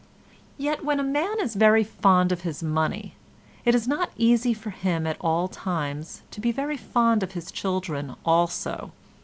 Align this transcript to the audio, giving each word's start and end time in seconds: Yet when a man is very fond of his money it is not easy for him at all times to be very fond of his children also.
Yet 0.57 0.83
when 0.83 0.99
a 0.99 1.03
man 1.03 1.39
is 1.39 1.53
very 1.53 1.83
fond 1.83 2.31
of 2.31 2.41
his 2.41 2.63
money 2.63 3.13
it 3.65 3.75
is 3.75 3.87
not 3.87 4.09
easy 4.17 4.51
for 4.51 4.71
him 4.71 5.05
at 5.05 5.15
all 5.21 5.47
times 5.47 6.23
to 6.31 6.41
be 6.41 6.51
very 6.51 6.75
fond 6.75 7.21
of 7.21 7.33
his 7.33 7.51
children 7.51 8.15
also. 8.25 8.93